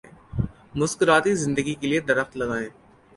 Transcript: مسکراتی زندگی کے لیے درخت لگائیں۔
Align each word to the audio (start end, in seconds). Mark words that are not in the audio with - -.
مسکراتی 0.75 1.33
زندگی 1.35 1.73
کے 1.79 1.87
لیے 1.87 1.99
درخت 1.99 2.37
لگائیں۔ 2.37 2.69